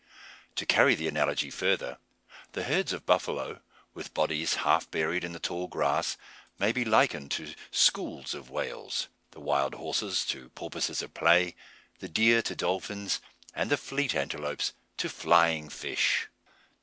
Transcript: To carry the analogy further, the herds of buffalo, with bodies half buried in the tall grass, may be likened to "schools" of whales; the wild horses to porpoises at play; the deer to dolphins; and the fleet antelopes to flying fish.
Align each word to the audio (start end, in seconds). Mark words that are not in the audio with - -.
To 0.55 0.65
carry 0.65 0.95
the 0.95 1.07
analogy 1.07 1.51
further, 1.51 1.99
the 2.53 2.63
herds 2.63 2.91
of 2.91 3.05
buffalo, 3.05 3.61
with 3.93 4.15
bodies 4.15 4.55
half 4.55 4.89
buried 4.89 5.23
in 5.23 5.31
the 5.33 5.39
tall 5.39 5.67
grass, 5.67 6.17
may 6.57 6.71
be 6.71 6.83
likened 6.83 7.29
to 7.33 7.53
"schools" 7.69 8.33
of 8.33 8.49
whales; 8.49 9.09
the 9.29 9.39
wild 9.39 9.75
horses 9.75 10.25
to 10.29 10.49
porpoises 10.55 11.03
at 11.03 11.13
play; 11.13 11.55
the 11.99 12.09
deer 12.09 12.41
to 12.41 12.55
dolphins; 12.55 13.19
and 13.53 13.69
the 13.69 13.77
fleet 13.77 14.15
antelopes 14.15 14.73
to 14.97 15.07
flying 15.07 15.69
fish. 15.69 16.29